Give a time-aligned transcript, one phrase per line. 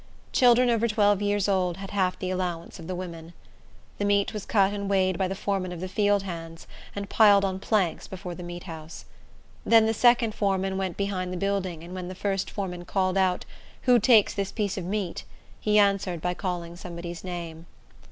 [0.33, 3.33] Children over twelve years old had half the allowance of the women.
[3.99, 7.45] The meat was cut and weighed by the foreman of the field hands, and piled
[7.45, 9.05] on planks before the meat house.
[9.63, 13.45] Then the second foreman went behind the building, and when the first foreman called out,
[13.83, 15.23] "Who takes this piece of meat?"
[15.59, 17.67] he answered by calling somebody's name.